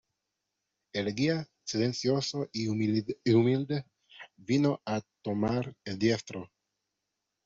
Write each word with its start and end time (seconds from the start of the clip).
el 0.93 1.13
guía, 1.13 1.47
silencioso 1.63 2.49
y 2.51 2.67
humilde, 2.69 3.85
vino 4.35 4.81
a 4.83 4.99
tomar 5.21 5.75
el 5.85 5.99
diestro. 5.99 6.49